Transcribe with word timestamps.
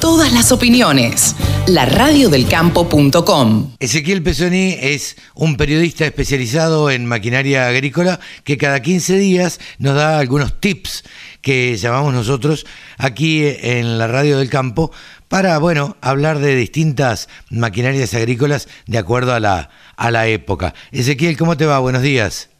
Todas 0.00 0.32
las 0.32 0.50
opiniones. 0.50 1.36
La 1.68 1.84
radiodelcampo.com. 1.86 3.76
Ezequiel 3.78 4.20
Pesoni 4.20 4.76
es 4.80 5.16
un 5.36 5.56
periodista 5.56 6.04
especializado 6.04 6.90
en 6.90 7.06
maquinaria 7.06 7.68
agrícola 7.68 8.18
que 8.42 8.58
cada 8.58 8.82
15 8.82 9.14
días 9.16 9.60
nos 9.78 9.94
da 9.94 10.18
algunos 10.18 10.58
tips 10.58 11.04
que 11.40 11.76
llamamos 11.76 12.14
nosotros 12.14 12.66
aquí 12.96 13.44
en 13.46 13.96
la 13.96 14.08
radio 14.08 14.38
del 14.38 14.50
campo 14.50 14.90
para, 15.28 15.56
bueno, 15.58 15.96
hablar 16.00 16.40
de 16.40 16.56
distintas 16.56 17.28
maquinarias 17.48 18.14
agrícolas 18.14 18.66
de 18.86 18.98
acuerdo 18.98 19.34
a 19.34 19.38
la, 19.38 19.70
a 19.96 20.10
la 20.10 20.26
época. 20.26 20.74
Ezequiel, 20.90 21.36
¿cómo 21.36 21.56
te 21.56 21.64
va? 21.64 21.78
Buenos 21.78 22.02
días. 22.02 22.50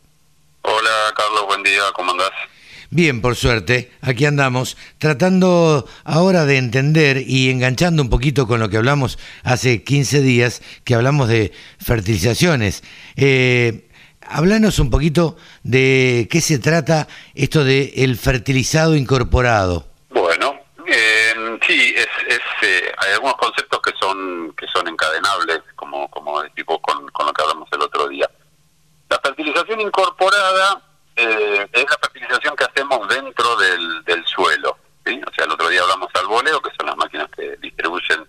Hola, 0.63 1.13
Carlos, 1.17 1.45
buen 1.49 1.65
día, 1.65 1.83
¿cómo 1.93 2.13
andás? 2.13 2.31
Bien, 2.91 3.21
por 3.21 3.37
suerte, 3.37 3.93
aquí 4.01 4.25
andamos, 4.25 4.79
tratando 4.97 5.87
ahora 6.05 6.47
de 6.47 6.57
entender 6.57 7.23
y 7.27 7.51
enganchando 7.51 8.01
un 8.03 8.09
poquito 8.09 8.47
con 8.47 8.61
lo 8.61 8.71
que 8.71 8.79
hablamos 8.79 9.19
hace 9.45 9.85
15 9.85 10.23
días, 10.23 10.63
que 10.85 10.95
hablamos 10.95 11.29
de 11.29 11.53
fertilizaciones. 11.79 12.83
Eh, 13.17 13.91
háblanos 14.23 14.79
un 14.79 14.89
poquito 14.89 15.37
de 15.63 16.29
qué 16.31 16.41
se 16.41 16.59
trata 16.59 17.09
esto 17.35 17.63
de 17.63 17.93
el 17.97 18.17
fertilizado 18.17 18.97
incorporado. 18.97 19.87
Bueno, 20.09 20.59
eh, 20.87 21.59
sí, 21.67 21.95
es, 21.95 22.07
eh, 22.63 22.93
hay 22.97 23.13
algunos 23.13 23.37
conceptos 23.37 23.83
que 23.83 23.93
son 24.01 24.55
que 24.57 24.67
son 24.67 24.89
encadenables, 24.89 25.61
como 25.77 26.09
como 26.09 26.43
tipo 26.55 26.81
con, 26.81 27.07
con 27.09 27.27
lo 27.27 27.35
que 27.35 27.43
hablamos 27.43 27.69
el 27.71 27.83
otro 27.83 28.09
día. 28.09 28.31
La 29.11 29.21
fertilización 29.23 29.83
incorporada 29.83 30.83
eh, 31.19 31.67
es 31.73 31.85
la 31.85 31.99
fertilización 32.01 32.55
que 32.55 32.65
dentro 33.57 33.57
del, 33.57 34.05
del 34.05 34.27
suelo. 34.27 34.77
¿sí? 35.05 35.21
O 35.27 35.35
sea, 35.35 35.45
el 35.45 35.53
otro 35.53 35.69
día 35.69 35.83
hablamos 35.83 36.09
al 36.15 36.27
voleo, 36.27 36.61
que 36.61 36.71
son 36.77 36.87
las 36.87 36.97
máquinas 36.97 37.29
que 37.35 37.57
distribuyen 37.57 38.27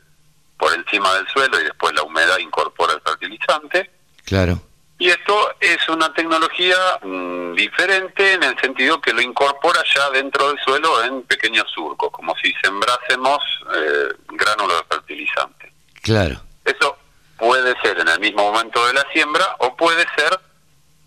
por 0.58 0.73
encima 0.73 1.14
del 1.16 1.28
suelo 1.28 1.59
y 1.59 1.64
después 1.64 1.94
la 1.94 2.04
humedad 2.04 2.38
incorpora 2.38 2.94
el 2.94 3.02
fertilizante. 3.02 3.89
Claro. 4.26 4.61
Y 5.02 5.09
esto 5.09 5.56
es 5.61 5.78
una 5.88 6.14
tecnología 6.14 6.76
mm, 7.02 7.53
diferente 7.53 8.34
en 8.34 8.44
el 8.44 8.59
sentido 8.59 9.00
que 9.00 9.14
lo 9.14 9.22
incorpora 9.22 9.81
ya 9.95 10.09
dentro 10.09 10.50
del 10.50 10.59
suelo 10.59 11.02
en 11.06 11.22
pequeños 11.23 11.66
surcos, 11.73 12.11
como 12.11 12.36
si 12.44 12.54
sembrásemos 12.61 13.39
eh, 13.73 14.09
gránulos 14.28 14.81
de 14.81 14.95
fertilizante. 14.95 15.72
Claro. 16.02 16.42
Eso 16.66 16.98
puede 17.38 17.80
ser 17.81 18.00
en 18.00 18.09
el 18.09 18.20
mismo 18.20 18.52
momento 18.52 18.86
de 18.86 18.94
la 18.94 19.06
siembra 19.14 19.56
o 19.59 19.76
puede 19.78 20.06
ser 20.17 20.38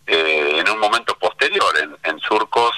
eh, 0.07 0.59
en 0.59 0.69
un 0.71 0.79
momento 0.79 1.17
posterior, 1.19 1.73
en, 2.03 2.19
surcos 2.21 2.73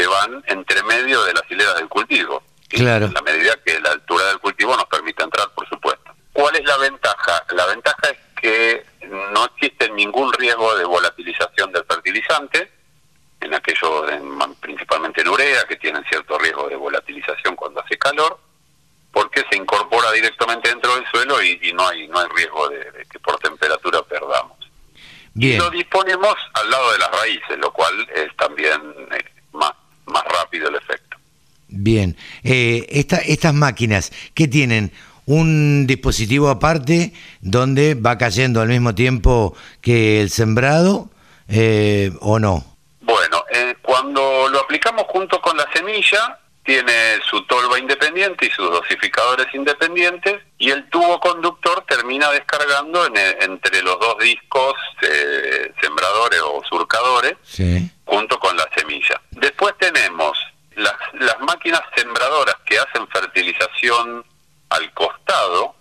que 0.00 0.06
van 0.06 0.42
entre 0.46 0.82
medio 0.84 1.22
de 1.24 1.34
las 1.34 1.42
hileras 1.50 1.74
del 1.76 1.88
cultivo. 1.88 2.42
Claro. 2.68 3.06
En 3.06 3.12
la 3.12 3.20
medida 3.20 3.54
que 3.62 3.78
la 3.80 3.90
altura 3.90 4.24
del 4.28 4.38
cultivo 4.38 4.74
nos 4.74 4.86
permite 4.86 5.22
entrar, 5.22 5.50
por 5.50 5.68
supuesto. 5.68 6.10
¿Cuál 6.32 6.56
es 6.56 6.64
la 6.64 6.78
ventaja? 6.78 7.44
La 7.50 7.66
ventaja 7.66 8.08
es 8.08 8.18
que 8.40 8.86
no 9.32 9.44
existe 9.44 9.90
ningún 9.90 10.32
riesgo 10.32 10.74
de 10.76 10.84
volatilización 10.84 11.70
del 11.72 11.84
fertilizante, 11.84 12.70
en 13.42 13.52
aquellos, 13.52 14.06
principalmente 14.60 15.20
en 15.20 15.28
urea, 15.28 15.64
que 15.64 15.76
tienen 15.76 16.02
cierto 16.04 16.38
riesgo 16.38 16.66
de 16.68 16.76
volatilización 16.76 17.54
cuando 17.56 17.80
hace 17.80 17.98
calor, 17.98 18.38
porque 19.12 19.44
se 19.50 19.56
incorpora 19.56 20.12
directamente 20.12 20.70
dentro 20.70 20.94
del 20.94 21.04
suelo 21.10 21.42
y, 21.42 21.72
no 21.74 21.86
hay 21.88 22.08
no 22.08 22.20
hay 22.20 22.28
riesgo 22.34 22.70
de 22.70 23.06
que 23.10 23.18
por 23.18 23.38
temperatura 23.38 24.02
perdamos. 24.02 24.56
Y 25.34 25.56
lo 25.56 25.68
disponemos 25.68 26.34
al 26.54 26.70
lado 26.70 26.92
de 26.92 26.98
las 26.98 27.10
raíces, 27.10 27.58
lo 27.58 27.70
cual 27.72 28.08
es 28.14 28.34
también 28.36 28.80
eh, 29.12 29.24
más, 30.10 30.24
rápido 30.24 30.68
el 30.68 30.76
efecto. 30.76 31.16
Bien, 31.68 32.16
eh, 32.42 32.86
estas 32.88 33.54
máquinas, 33.54 34.12
¿qué 34.34 34.48
tienen? 34.48 34.92
¿Un 35.26 35.86
dispositivo 35.86 36.48
aparte 36.48 37.12
donde 37.40 37.94
va 37.94 38.18
cayendo 38.18 38.60
al 38.60 38.68
mismo 38.68 38.94
tiempo 38.94 39.56
que 39.80 40.20
el 40.20 40.30
sembrado 40.30 41.08
eh, 41.48 42.10
o 42.20 42.40
no? 42.40 42.64
Bueno, 43.00 43.44
cuando 43.82 44.48
lo 44.48 44.60
aplicamos 44.60 45.04
junto 45.08 45.40
con 45.40 45.56
la 45.56 45.66
semilla, 45.72 46.40
tiene 46.64 47.18
su 47.28 47.42
tolva 47.46 47.78
independiente 47.78 48.46
y 48.46 48.50
sus 48.50 48.70
dosificadores 48.70 49.46
independientes 49.54 50.40
y 50.58 50.70
el 50.70 50.88
tubo 50.88 51.18
conductor 51.18 51.84
termina 51.88 52.30
descargando 52.30 53.06
entre 53.06 53.82
los 53.82 53.98
dos 53.98 54.18
discos 54.18 54.74
eh, 55.02 55.72
sembradores 55.80 56.40
o 56.42 56.62
surcadores 56.68 57.34
junto 58.10 58.38
con 58.40 58.56
la 58.56 58.68
semilla. 58.76 59.20
Después 59.30 59.74
tenemos 59.78 60.36
las, 60.74 60.96
las 61.14 61.38
máquinas 61.40 61.80
sembradoras 61.94 62.56
que 62.66 62.78
hacen 62.78 63.06
fertilización 63.08 64.24
al 64.68 64.92
costado, 64.92 65.74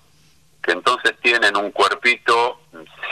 que 0.61 0.71
entonces 0.71 1.15
tienen 1.21 1.57
un 1.57 1.71
cuerpito 1.71 2.61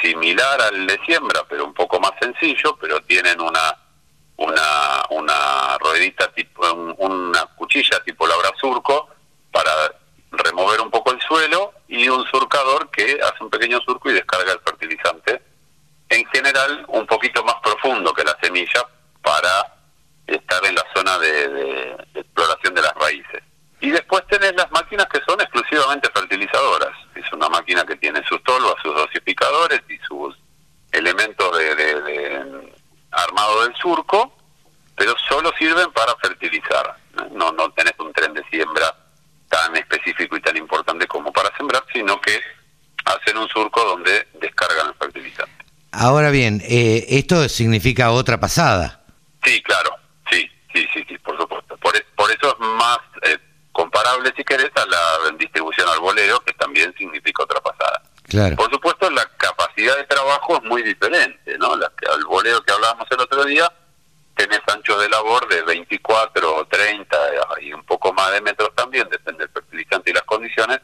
similar 0.01 0.61
al 0.61 0.85
de 0.85 1.00
siembra, 1.06 1.44
pero 1.50 1.66
un 1.66 1.73
poco 1.73 2.00
más 2.00 2.11
sencillo, 2.22 2.77
pero 2.79 3.01
tienen 3.01 3.41
una 3.41 3.75
una, 4.38 5.03
una 5.09 5.77
ruedita 5.79 6.31
tipo, 6.31 6.61
una 6.97 7.45
cuchilla 7.56 8.00
tipo 8.03 8.25
labra 8.27 8.51
surco 8.59 9.09
para 9.51 9.72
remover 10.31 10.81
un 10.81 10.91
poco 10.91 11.11
el 11.11 11.22
suelo 11.22 11.73
y 11.88 12.07
un 12.07 12.25
surcador 12.27 12.89
que 12.91 13.19
hace 13.22 13.44
un 13.44 13.50
pequeño 13.50 13.79
surco 13.81 14.09
y 14.09 14.13
descarga 14.13 14.53
el 14.53 14.59
fertilizante. 14.59 15.41
En 16.09 16.25
general, 16.27 16.85
un 16.89 17.06
poquito 17.06 17.44
más 17.44 17.56
profundo 17.63 18.13
que 18.13 18.23
la 18.23 18.38
semilla 18.41 18.85
para 19.22 19.73
estar 20.27 20.63
en 20.66 20.75
la 20.75 20.85
zona 20.95 21.17
de, 21.17 21.97
exploración 22.13 22.75
de 22.75 22.81
las 22.81 22.94
raíces. 22.95 23.44
Y 23.79 23.89
después 23.89 24.25
tenés 24.27 24.56
las 24.56 24.71
máquinas 24.71 25.07
que 25.07 25.21
son 25.27 25.39
exclusivamente 25.41 26.09
fertilizadoras. 26.13 26.95
Es 27.16 27.31
una 27.33 27.50
máquina 27.50 27.85
que 27.85 27.95
tiene 27.95 28.23
sus 28.27 28.41
tolvas, 28.44 28.75
sus 28.81 28.95
dosificadores 28.95 29.81
y 29.89 29.97
sus 30.07 30.35
elementos 30.91 31.57
de 31.57 32.73
armado 33.12 33.63
del 33.63 33.75
surco, 33.75 34.33
pero 34.95 35.16
solo 35.27 35.47
sirven 35.57 35.91
para 35.91 36.16
fertilizar. 36.18 36.97
No, 37.31 37.51
no 37.51 37.72
tenés 37.73 37.94
un 38.00 38.13
tren 38.13 38.34
de 38.34 38.44
siembra 38.50 38.95
tan 39.50 39.75
específico 39.75 40.38
y 40.38 40.41
tan 40.41 40.57
importante 40.57 41.07
como 41.07 41.31
para 41.31 41.56
sembrar, 41.57 41.84
sino 41.94 42.19
que 42.22 42.40
hacen 43.06 43.38
un 43.38 43.47
surco 43.50 43.84
donde 43.84 44.28
descargan 44.40 44.88
el 44.88 44.94
fertilizante. 44.95 45.66
Ahora 45.91 46.29
bien, 46.29 46.62
eh, 46.66 47.06
¿esto 47.09 47.47
significa 47.50 48.12
otra 48.12 48.40
pasada? 48.40 49.01
Sí, 49.44 49.62
claro, 49.63 49.91
sí, 50.29 50.50
sí, 50.73 50.88
sí, 50.94 51.06
sí 51.07 51.18
por 51.19 51.38
supuesto. 51.40 51.78
Por, 51.78 51.94
por 52.16 52.29
eso 52.29 52.50
es 52.50 52.59
más 52.59 53.00
eh, 53.24 53.38
comparable, 53.72 54.34
si 54.35 54.44
querés, 54.44 54.72
a 54.75 54.85
la 54.85 55.31
distribución 55.38 55.88
al 55.89 56.00
boleo, 56.00 56.39
que 56.41 56.53
también 56.53 56.94
significa 56.97 57.44
otra 57.44 57.62
pasada. 57.62 58.01
Claro. 58.24 58.57
Por 58.57 58.69
supuesto, 58.69 59.09
la 59.09 59.25
capacidad 59.38 59.95
de 59.95 60.03
trabajo 60.03 60.57
es 60.57 60.63
muy 60.63 60.84
diferente, 60.84 61.57
¿no? 61.57 61.75
La, 61.78 61.91
el 62.16 62.25
boleo 62.25 62.62
que 62.62 62.74
hablábamos 62.74 63.07
el 63.09 63.22
otro 63.22 63.45
día, 63.45 63.72
tenés 64.38 64.62
anchos 64.68 65.02
de 65.02 65.09
labor 65.09 65.48
de 65.50 65.64
24 65.64 66.56
o 66.56 66.68
30 66.68 67.18
y 67.62 67.74
un 67.74 67.84
poco 67.84 68.14
más 68.14 68.31
de 68.31 68.42
metros 68.42 68.74
también, 68.75 69.09
depende 69.09 69.44
del 69.44 69.50
fertilizante 69.52 70.12
y 70.12 70.14
las 70.14 70.24
condiciones. 70.24 70.80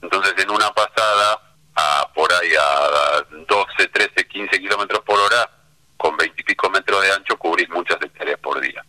Entonces, 0.00 0.34
en 0.38 0.50
una 0.50 0.72
pasada, 0.72 1.40
a, 1.74 2.08
por 2.14 2.32
ahí 2.32 2.52
a 2.58 3.26
12, 3.30 3.88
13, 3.88 4.28
15 4.28 4.60
kilómetros 4.60 5.00
por 5.02 5.18
hora, 5.18 5.50
con 5.96 6.16
20 6.16 6.40
y 6.40 6.44
pico 6.44 6.70
metros 6.70 7.02
de 7.02 7.12
ancho, 7.12 7.36
cubrís 7.36 7.68
muchas 7.70 8.00
hectáreas 8.00 8.38
por 8.38 8.60
día. 8.60 8.84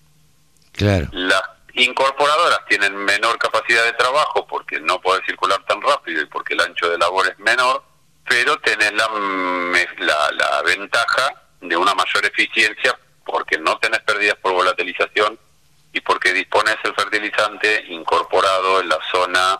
Claro. 0.73 1.07
Las 1.11 1.41
incorporadoras 1.73 2.59
tienen 2.69 2.95
menor 2.95 3.37
capacidad 3.39 3.83
de 3.83 3.93
trabajo 3.93 4.45
porque 4.45 4.79
no 4.79 5.01
puede 5.01 5.25
circular 5.25 5.63
tan 5.65 5.81
rápido 5.81 6.21
y 6.21 6.25
porque 6.25 6.53
el 6.53 6.61
ancho 6.61 6.87
de 6.89 6.97
labor 6.99 7.27
es 7.27 7.39
menor, 7.39 7.83
pero 8.29 8.57
tenés 8.59 8.93
la, 8.93 9.09
la, 9.99 10.31
la 10.31 10.61
ventaja 10.61 11.33
de 11.61 11.75
una 11.75 11.95
mayor 11.95 12.25
eficiencia 12.25 12.97
porque 13.47 13.63
no 13.63 13.77
tenés 13.77 14.01
pérdidas 14.01 14.35
por 14.41 14.53
volatilización 14.53 15.37
y 15.93 16.01
porque 16.01 16.33
dispones 16.33 16.75
el 16.83 16.93
fertilizante 16.93 17.85
incorporado 17.89 18.81
en 18.81 18.89
la 18.89 18.99
zona 19.11 19.59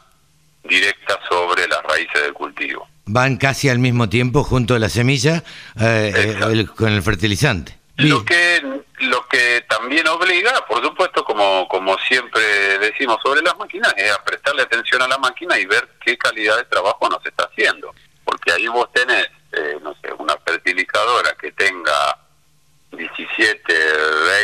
directa 0.63 1.19
sobre 1.29 1.67
las 1.67 1.81
raíces 1.83 2.21
del 2.21 2.33
cultivo. 2.33 2.87
Van 3.05 3.37
casi 3.37 3.69
al 3.69 3.79
mismo 3.79 4.09
tiempo 4.09 4.43
junto 4.43 4.75
a 4.75 4.79
la 4.79 4.89
semilla 4.89 5.43
eh, 5.79 6.65
con 6.75 6.91
el 6.91 7.01
fertilizante. 7.01 7.77
Lo 7.95 8.23
que 8.25 8.61
lo 8.99 9.27
que 9.27 9.63
también 9.69 10.07
obliga, 10.07 10.65
por 10.67 10.83
supuesto, 10.83 11.23
como 11.23 11.67
como 11.67 11.97
siempre 11.99 12.41
decimos 12.79 13.17
sobre 13.23 13.41
las 13.41 13.57
máquinas, 13.57 13.93
es 13.95 14.11
a 14.11 14.23
prestarle 14.23 14.63
atención 14.63 15.01
a 15.01 15.07
la 15.07 15.17
máquina 15.17 15.57
y 15.57 15.65
ver 15.65 15.87
qué 16.03 16.17
calidad 16.17 16.57
de 16.57 16.65
trabajo 16.65 17.07
nos 17.09 17.25
está 17.25 17.45
haciendo, 17.45 17.93
porque 18.25 18.51
ahí 18.51 18.67
vos 18.67 18.91
tenés, 18.91 19.27
eh, 19.53 19.77
no 19.81 19.95
sé, 20.01 20.11
una 20.13 20.35
fertilizadora 20.45 21.35
que 21.39 21.51
tenga 21.53 22.16
17, 22.16 22.16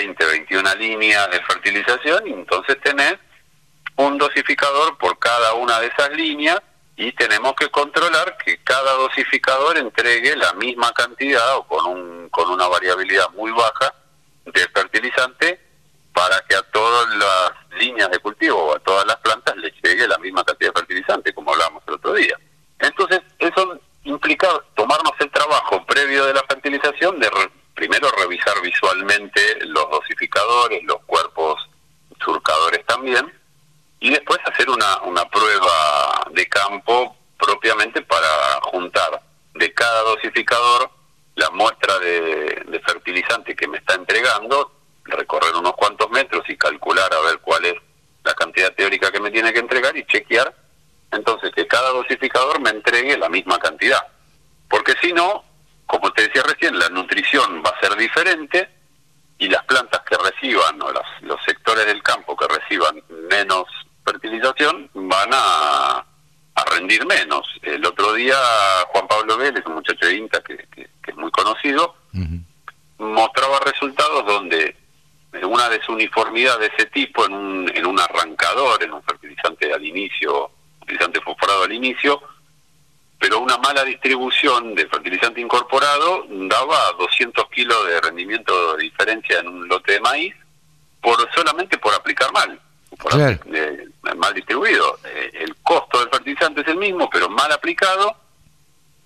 20, 0.05 0.25
21 0.25 0.75
líneas 0.75 1.31
de 1.31 1.41
fertilización 1.43 2.27
y 2.27 2.33
entonces 2.33 2.77
tenés 2.83 3.15
un 3.95 4.17
dosificador 4.17 4.97
por 4.97 5.17
cada 5.19 5.53
una 5.53 5.79
de 5.79 5.87
esas 5.87 6.09
líneas 6.11 6.61
y 6.95 7.11
tenemos 7.13 7.53
que 7.53 7.69
controlar 7.69 8.37
que 8.37 8.61
cada 8.63 8.93
dosificador 8.93 9.77
entregue 9.77 10.35
la 10.35 10.53
misma 10.53 10.91
cantidad 10.91 11.57
o 11.57 11.63
con, 11.63 11.85
un, 11.85 12.29
con 12.29 12.49
una 12.49 12.67
variabilidad 12.67 13.29
muy 13.31 13.51
baja 13.51 13.93
de 14.45 14.67
fertilizante 14.69 15.59
para 16.13 16.39
que 16.41 16.55
a 16.55 16.61
todas 16.63 17.15
las 17.15 17.79
líneas 17.79 18.11
de 18.11 18.19
cultivo 18.19 18.57
o 18.57 18.75
a 18.75 18.79
todas 18.79 19.05
las 19.07 19.17
plantas 19.17 19.55
les 19.57 19.73
llegue 19.81 20.07
la 20.07 20.17
misma 20.19 20.43
cantidad 20.43 20.71
de 20.71 20.79
fertilizante, 20.79 21.33
como 21.33 21.51
hablábamos 21.51 21.81
el 21.87 21.95
otro 21.95 22.13
día. 22.13 22.37
Entonces, 22.79 23.21
eso 23.39 23.79
implica 24.03 24.47
tomarnos 24.75 25.13
el 25.19 25.31
trabajo 25.31 25.83
previo 25.85 26.25
de 26.25 26.33
la 26.33 26.43
fertilización 26.47 27.19
de 27.19 27.31
primero 27.73 28.07
revisar 28.17 28.61
visualmente 28.61 29.65
los 29.65 29.89
dosificadores, 29.89 30.83
los 30.83 31.01
cuerpos 31.05 31.69
surcadores 32.23 32.85
también, 33.03 33.33
y 33.99 34.11
después 34.11 34.39
hacer 34.45 34.69
una, 34.69 35.01
una 35.01 35.25
prueba 35.25 36.25
de 36.31 36.47
campo 36.47 37.17
propiamente 37.37 38.01
para 38.01 38.61
juntar 38.71 39.21
de 39.55 39.73
cada 39.73 40.03
dosificador 40.03 40.89
la 41.35 41.49
muestra 41.49 41.99
de, 41.99 42.63
de 42.65 42.79
fertilizante 42.79 43.55
que 43.55 43.67
me 43.67 43.79
está 43.79 43.95
entregando, 43.95 44.71
recorrer 45.03 45.53
unos 45.55 45.73
cuantos 45.73 46.09
metros 46.11 46.43
y 46.47 46.55
calcular 46.55 47.13
a 47.13 47.19
ver 47.21 47.39
cuál 47.39 47.65
es 47.65 47.73
la 48.23 48.33
cantidad 48.35 48.73
teórica 48.73 49.11
que 49.11 49.19
me 49.19 49.31
tiene 49.31 49.51
que 49.51 49.59
entregar 49.59 49.97
y 49.97 50.05
chequear 50.05 50.55
entonces 51.11 51.51
que 51.53 51.67
cada 51.67 51.89
dosificador 51.89 52.61
me 52.61 52.69
entregue 52.69 53.17
la 53.17 53.29
misma 53.29 53.59
cantidad. 53.59 54.01
Porque 54.69 54.93
si 55.01 55.11
no, 55.11 55.43
como 55.85 56.11
te 56.13 56.23
decía 56.23 56.43
recién, 56.43 56.79
la 56.79 56.87
nutrición 56.89 57.61
va 57.65 57.71
a 57.71 57.79
ser 57.81 57.97
diferente 57.97 58.69
y 59.43 59.49
las 59.49 59.63
plantas 59.65 60.01
que 60.03 60.15
reciban, 60.17 60.81
o 60.81 60.89
los 61.21 61.43
sectores 61.45 61.85
del 61.85 62.01
campo 62.01 62.35
que 62.37 62.47
reciban 62.47 63.03
menos 63.29 63.65
fertilización, 64.05 64.89
van 64.93 65.29
a, 65.33 66.05
rendir 66.71 67.05
menos. 67.05 67.45
El 67.61 67.85
otro 67.85 68.13
día 68.13 68.35
Juan 68.87 69.07
Pablo 69.07 69.37
Vélez, 69.37 69.63
un 69.65 69.75
muchacho 69.75 70.05
de 70.05 70.15
INTA 70.15 70.41
que, 70.41 70.65
es 71.05 71.15
muy 71.17 71.29
conocido, 71.31 71.95
mostraba 72.97 73.59
resultados 73.59 74.25
donde 74.25 74.75
una 75.43 75.67
desuniformidad 75.67 76.57
de 76.59 76.67
ese 76.67 76.85
tipo 76.87 77.25
en 77.25 77.33
un, 77.33 77.71
en 77.75 77.85
un 77.85 77.99
arrancador, 77.99 78.81
en 78.81 78.93
un 78.93 79.03
fertilizante 79.03 79.73
al 79.73 79.83
inicio, 79.83 80.51
fertilizante 80.79 81.19
fosforado 81.21 81.63
al 81.63 81.73
inicio, 81.73 82.21
pero 83.23 83.39
una 83.39 83.57
mala 83.57 83.85
distribución 83.85 84.75
de 84.75 84.85
fertilizante 84.85 85.39
incorporado 85.39 86.25
daba 86.29 86.91
200 86.99 87.47
kilos 87.51 87.87
de 87.87 88.01
rendimiento 88.01 88.75
de 88.75 88.83
diferencia 88.83 89.39
en 89.39 89.47
un 89.47 89.65
lote 89.65 89.93
de 89.93 90.01
maíz 90.01 90.35
por 90.99 91.15
solamente 91.33 91.77
por 91.77 91.93
aplicar 91.93 92.33
mal, 92.33 92.59
por 92.99 93.13
eh, 93.17 93.87
mal 94.17 94.33
distribuido. 94.33 94.99
Eh, 95.05 95.31
el 95.39 95.55
costo 95.63 96.01
del 96.01 96.09
fertilizante 96.09 96.61
es 96.63 96.67
el 96.67 96.75
mismo, 96.75 97.09
pero 97.09 97.29
mal 97.29 97.49
aplicado, 97.53 98.13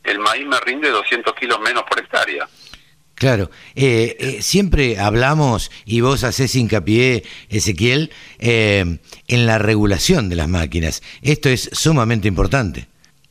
el 0.04 0.18
maíz 0.18 0.48
me 0.48 0.60
rinde 0.62 0.90
200 0.90 1.36
kilos 1.36 1.60
menos 1.60 1.84
por 1.84 2.00
hectárea. 2.00 2.50
Claro, 3.14 3.52
eh, 3.75 4.40
siempre 4.42 5.00
hablamos, 5.00 5.69
y 5.86 6.02
vos 6.02 6.24
haces 6.24 6.56
hincapié, 6.56 7.24
Ezequiel, 7.50 8.12
en 8.40 9.00
la 9.28 9.60
regulación 9.60 10.28
de 10.28 10.38
las 10.38 10.48
máquinas. 10.48 11.04
Esto 11.22 11.50
es 11.50 11.69
sumamente 11.72 12.28
importante. 12.28 12.88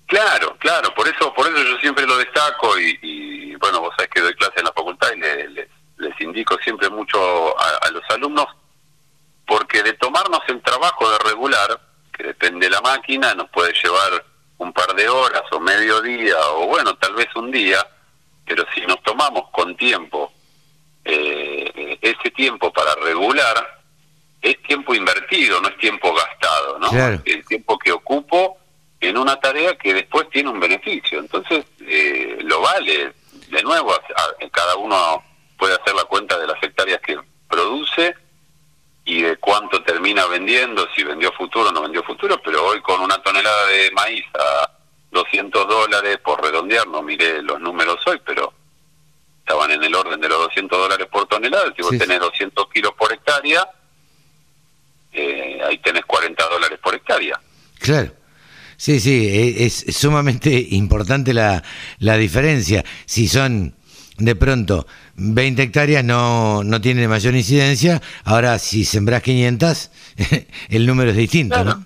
Claro, 0.07 0.57
claro, 0.59 0.95
por 0.95 1.09
eso 1.09 1.35
por 1.35 1.47
eso 1.47 1.63
yo 1.65 1.79
siempre 1.79 2.07
lo 2.07 2.17
destaco 2.17 2.79
y, 2.79 3.55
bueno, 3.57 3.81
vos 3.81 3.95
sabés 3.97 4.11
que 4.11 4.21
doy 4.21 4.35
clase 4.35 4.55
en 4.59 4.65
la 4.65 4.73
facultad 4.73 5.09
y 5.13 6.01
les 6.01 6.21
indico 6.21 6.57
siempre 6.63 6.89
mucho 6.89 7.19
a, 7.59 7.91
los 7.91 8.03
alumnos, 8.11 8.47
porque 9.47 9.83
de 9.83 9.95
tomarnos 9.95 10.41
el 10.49 10.63
trabajo 10.63 11.11
de 11.11 11.19
regular, 11.19 11.81
que 12.13 12.23
depende 12.23 12.67
de 12.67 12.71
la 12.71 12.81
máquina, 12.81 13.35
nos 13.35 13.51
puede 13.51 13.73
llevar 13.73 14.25
un 14.59 14.73
par 14.73 14.95
de 14.95 15.09
horas 15.09 15.43
o 15.51 15.61
medio 15.61 16.01
día 16.01 16.37
o 16.53 16.67
bueno, 16.67 16.97
tal 16.97 17.15
vez 17.15 17.29
un 17.35 17.51
día, 17.51 17.85
pero 18.45 18.65
si 18.75 18.83
nos 18.83 19.03
tomamos 19.03 19.51
con 19.51 19.77
tiempo 19.77 20.33
eh, 21.05 21.99
ese 22.01 22.31
tiempo 22.31 22.73
para 22.73 22.95
regular, 22.97 23.83
es 24.41 24.63
tiempo 24.63 24.95
invertido, 24.95 25.61
no 25.61 25.69
es 25.69 25.79
tiempo 25.79 26.15
gastado, 26.15 26.79
¿no? 26.79 26.91
El 27.25 27.45
tiempo 27.45 27.77
que 27.79 27.91
ocupo 27.91 28.59
en 29.01 29.19
una 29.19 29.37
tarea 29.37 29.77
que 29.77 29.95
después 29.95 30.29
tiene 30.31 30.51
un 30.51 30.61
beneficio. 30.61 31.19
Entonces, 31.19 31.65
eh, 31.81 32.39
lo 32.43 32.61
vale. 32.61 33.13
De 33.49 33.63
nuevo, 33.63 33.95
cada 34.51 34.77
uno 34.77 35.23
puede 35.59 35.75
hacer 35.75 35.95
la 35.95 36.05
cuenta 36.05 36.39
de 36.39 36.47
las 36.47 36.63
hectáreas 36.63 37.01
que 37.01 37.19
produce 37.49 38.15
y 39.05 39.23
de 39.23 39.37
cuánto 39.37 39.83
termina 39.83 40.27
vendiendo, 40.27 40.87
si 40.95 41.05
vendió 41.05 41.33
futuro 41.33 41.69
o 41.69 41.73
no 41.73 41.83
vendió 41.83 42.03
futuro, 42.03 42.41
pero 42.43 42.67
hoy 42.67 42.81
con 42.83 43.01
una 43.01 43.19
tonelada 43.23 43.67
de 43.67 43.91
maíz 43.93 44.25
a 44.35 44.69
200 45.13 45.69
dólares 45.69 46.19
por 46.19 46.43
redondear, 46.43 46.89
no 46.89 47.03
miré 47.03 47.41
los 47.41 47.61
números 47.61 47.99
hoy, 48.07 48.21
pero 48.27 48.53
estaban 49.39 49.71
en 49.71 49.85
el 49.85 49.95
orden 49.95 50.21
de 50.21 50.29
los 50.29 50.39
200 50.39 50.77
dólares 50.77 51.07
por 51.07 51.27
tonelada, 51.29 51.73
si 51.77 51.83
vos 51.83 51.97
tenés 51.97 52.19
200 52.19 52.69
kilos 52.69 52.93
por 52.95 53.13
hectárea, 53.13 53.69
eh, 55.13 55.61
ahí 55.65 55.79
tenés 55.79 56.05
40 56.05 56.49
dólares 56.49 56.79
por 56.83 56.95
hectárea. 56.97 57.41
Claro. 57.79 58.11
Sí, 58.77 59.01
sí, 59.01 59.27
e, 59.27 59.67
es, 59.67 59.85
sumamente 59.97 60.51
importante 60.71 61.33
la, 61.33 61.63
la 61.99 62.17
diferencia. 62.17 62.85
Si 63.07 63.29
son 63.29 63.75
de 64.19 64.35
pronto 64.35 64.87
20 65.17 65.63
hectáreas 65.63 66.05
no, 66.05 66.63
no 66.65 66.81
tiene 66.81 67.09
mayor 67.09 67.35
incidencia, 67.35 68.01
ahora 68.25 68.59
si 68.59 68.85
sembras 68.85 69.23
500, 69.23 69.91
el 70.69 70.87
número 70.87 71.11
es 71.11 71.17
distinto, 71.17 71.65
¿no? 71.65 71.85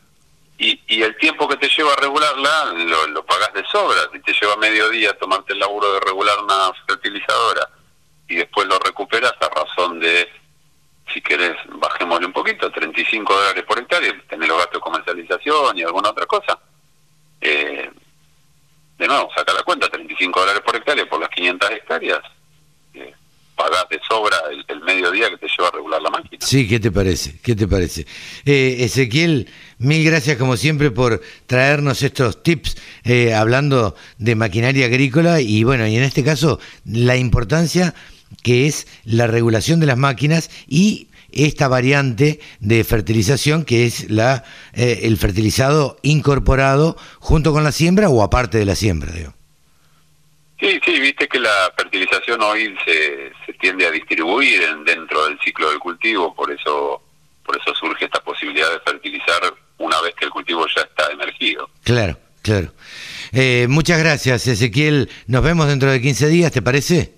Y, 0.58 0.78
y 0.88 1.02
el 1.02 1.16
tiempo 1.16 1.48
que 1.48 1.56
te 1.56 1.69
lleva 1.69 1.94
a 1.94 1.96
regularla 1.96 2.75
lo, 2.75 3.06
lo 3.06 3.25
pagás 3.25 3.50
de 3.54 3.64
sobra. 3.64 3.98
Si 4.12 4.20
te 4.20 4.34
lleva 4.38 4.56
medio 4.56 4.90
día 4.90 5.16
tomarte 5.16 5.54
el 5.54 5.58
laburo 5.58 5.94
de 5.94 6.00
regular 6.00 6.37
una 6.44 6.70
fertilizadora 6.87 7.66
y 8.28 8.37
después 8.37 8.69
lo 8.69 8.78
recuperas 8.78 9.32
a 9.40 9.48
razón 9.48 9.98
de, 10.00 10.28
si 11.14 11.22
querés, 11.22 11.56
bajémosle 11.66 12.26
un 12.26 12.34
poquito, 12.34 12.70
35 12.70 13.34
dólares 13.34 13.64
por 13.66 13.78
hectárea, 13.78 14.14
tener 14.28 14.48
los 14.48 14.58
gastos 14.58 14.75
de 14.75 14.81
comercialización 14.81 15.78
y 15.78 15.82
alguna 15.82 16.10
otra 16.10 16.26
cosa 16.26 16.58
eh, 17.40 17.90
de 19.00 19.06
nuevo, 19.06 19.31
saca 19.34 19.54
la 19.54 19.62
cuenta, 19.62 19.88
35 19.88 20.40
dólares 20.40 20.62
por 20.64 20.76
hectárea 20.76 21.08
por 21.08 21.20
las 21.20 21.31
500 21.31 21.70
hectáreas, 21.70 22.20
eh, 22.92 23.14
pagás 23.56 23.88
de 23.88 23.98
sobra 24.06 24.37
el, 24.50 24.62
el, 24.69 24.81
mediodía 24.82 25.31
que 25.31 25.38
te 25.38 25.46
lleva 25.46 25.69
a 25.69 25.70
regular 25.72 26.02
la 26.02 26.10
máquina. 26.10 26.46
Sí, 26.46 26.69
¿qué 26.69 26.78
te 26.78 26.92
parece? 26.92 27.40
¿Qué 27.42 27.54
te 27.54 27.66
parece? 27.66 28.06
Eh, 28.44 28.76
Ezequiel, 28.81 29.48
mil 29.78 30.04
gracias 30.04 30.37
como 30.37 30.58
siempre 30.58 30.90
por 30.90 31.22
traernos 31.46 32.02
estos 32.02 32.42
tips 32.42 32.76
eh, 33.04 33.32
hablando 33.32 33.96
de 34.19 34.34
maquinaria 34.34 34.84
agrícola 34.84 35.40
y 35.40 35.64
bueno, 35.64 35.87
y 35.87 35.96
en 35.96 36.02
este 36.02 36.22
caso 36.22 36.60
la 36.84 37.16
importancia 37.16 37.94
que 38.42 38.66
es 38.66 38.86
la 39.04 39.26
regulación 39.26 39.80
de 39.80 39.86
las 39.86 39.98
máquinas 39.98 40.50
y 40.68 41.08
esta 41.32 41.68
variante 41.68 42.40
de 42.58 42.82
fertilización 42.82 43.64
que 43.64 43.86
es 43.86 44.10
la 44.10 44.44
eh, 44.74 45.00
el 45.04 45.16
fertilizado 45.16 45.96
incorporado 46.02 46.96
junto 47.20 47.52
con 47.52 47.62
la 47.62 47.72
siembra 47.72 48.08
o 48.08 48.22
aparte 48.22 48.58
de 48.58 48.64
la 48.64 48.75
siembra, 48.75 49.12
digo. 49.12 49.32
Sí, 50.58 50.78
sí, 50.84 51.00
viste 51.00 51.26
que 51.26 51.38
la 51.38 51.72
fertilización 51.76 52.42
hoy 52.42 52.76
se, 52.84 53.32
se 53.46 53.52
tiende 53.54 53.87
a 53.87 53.90
distribuir 53.90 54.60
dentro 54.84 55.25
del 55.26 55.38
ciclo 55.40 55.70
del 55.70 55.78
cultivo, 55.78 56.34
por 56.34 56.50
eso 56.52 57.02
por 57.50 57.56
eso 57.60 57.75
surge 57.75 58.04
esta 58.04 58.20
posibilidad 58.20 58.70
de 58.70 58.78
fertilizar 58.80 59.42
una 59.78 60.00
vez 60.02 60.14
que 60.14 60.26
el 60.26 60.30
cultivo 60.30 60.66
ya 60.68 60.82
está 60.82 61.10
emergido. 61.10 61.68
Claro, 61.82 62.16
claro. 62.42 62.72
Eh, 63.32 63.66
muchas 63.68 63.99
gracias, 63.99 64.46
Ezequiel. 64.46 65.10
Nos 65.26 65.42
vemos 65.42 65.66
dentro 65.66 65.90
de 65.90 66.00
15 66.00 66.28
días, 66.28 66.52
¿te 66.52 66.62
parece? 66.62 67.12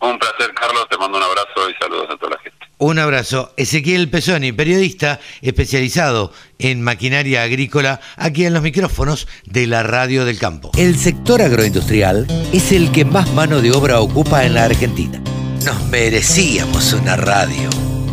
Un 0.00 0.18
placer, 0.18 0.52
Carlos. 0.54 0.86
Te 0.88 0.98
mando 0.98 1.18
un 1.18 1.24
abrazo 1.24 1.68
y 1.70 1.74
saludos 2.04 2.14
a 2.14 2.18
toda 2.18 2.36
la 2.36 2.42
gente. 2.42 2.58
Un 2.78 2.98
abrazo. 2.98 3.52
Ezequiel 3.56 4.10
Pesoni, 4.10 4.52
periodista 4.52 5.20
especializado 5.42 6.32
en 6.58 6.82
maquinaria 6.82 7.42
agrícola, 7.42 8.00
aquí 8.16 8.44
en 8.44 8.54
los 8.54 8.62
micrófonos 8.62 9.28
de 9.44 9.66
la 9.66 9.82
Radio 9.82 10.24
del 10.24 10.38
Campo. 10.38 10.70
El 10.76 10.96
sector 10.96 11.40
agroindustrial 11.40 12.26
es 12.52 12.72
el 12.72 12.92
que 12.92 13.04
más 13.04 13.32
mano 13.32 13.60
de 13.60 13.72
obra 13.72 14.00
ocupa 14.00 14.44
en 14.44 14.54
la 14.54 14.64
Argentina. 14.64 15.20
Nos 15.64 15.84
merecíamos 15.88 16.92
una 16.92 17.16
radio. 17.16 17.70